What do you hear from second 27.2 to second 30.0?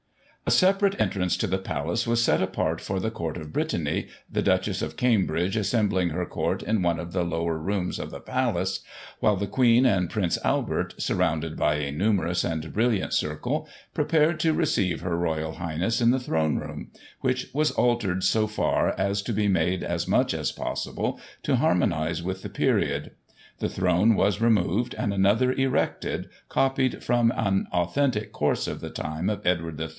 an authentic source, of the time of Edward III.